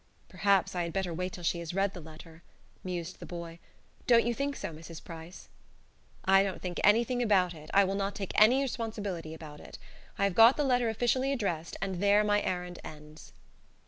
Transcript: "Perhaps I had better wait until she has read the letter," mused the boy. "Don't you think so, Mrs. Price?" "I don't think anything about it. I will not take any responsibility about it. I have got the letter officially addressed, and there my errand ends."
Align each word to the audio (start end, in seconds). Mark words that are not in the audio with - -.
"Perhaps 0.29 0.73
I 0.73 0.81
had 0.81 0.93
better 0.93 1.13
wait 1.13 1.33
until 1.33 1.43
she 1.43 1.59
has 1.59 1.75
read 1.75 1.93
the 1.93 2.01
letter," 2.01 2.41
mused 2.83 3.19
the 3.19 3.25
boy. 3.27 3.59
"Don't 4.07 4.25
you 4.25 4.33
think 4.33 4.55
so, 4.55 4.71
Mrs. 4.73 5.03
Price?" 5.03 5.47
"I 6.25 6.41
don't 6.41 6.59
think 6.59 6.79
anything 6.83 7.21
about 7.21 7.53
it. 7.53 7.69
I 7.71 7.83
will 7.83 7.93
not 7.93 8.15
take 8.15 8.31
any 8.33 8.63
responsibility 8.63 9.35
about 9.35 9.59
it. 9.59 9.77
I 10.17 10.23
have 10.23 10.33
got 10.33 10.57
the 10.57 10.63
letter 10.63 10.89
officially 10.89 11.31
addressed, 11.31 11.77
and 11.83 12.01
there 12.01 12.23
my 12.23 12.41
errand 12.41 12.79
ends." 12.83 13.31